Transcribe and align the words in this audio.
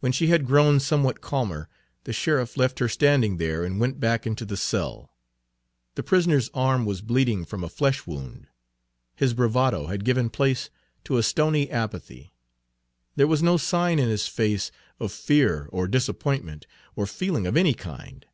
When 0.00 0.10
she 0.10 0.28
had 0.28 0.46
grown 0.46 0.80
somewhat 0.80 1.20
calmer, 1.20 1.68
the 2.04 2.14
sheriff 2.14 2.56
left 2.56 2.78
her 2.78 2.88
standing 2.88 3.36
there 3.36 3.62
and 3.62 3.78
went 3.78 4.00
back 4.00 4.26
into 4.26 4.46
the 4.46 4.56
cell. 4.56 5.12
The 5.96 6.02
prisoner's 6.02 6.48
arm 6.54 6.86
was 6.86 7.02
bleeding 7.02 7.44
from 7.44 7.62
a 7.62 7.68
flesh 7.68 8.06
wound. 8.06 8.46
His 9.14 9.34
bravado 9.34 9.88
had 9.88 10.02
given 10.02 10.30
place 10.30 10.70
to 11.04 11.18
a 11.18 11.22
stony 11.22 11.70
apathy. 11.70 12.32
There 13.16 13.26
was 13.26 13.42
no 13.42 13.58
sign 13.58 13.98
in 13.98 14.08
his 14.08 14.26
face 14.28 14.72
of 14.98 15.12
fear 15.12 15.68
or 15.70 15.88
disappointment 15.88 16.66
or 16.96 17.06
feeling 17.06 17.46
of 17.46 17.54
any 17.54 17.74
kind. 17.74 18.24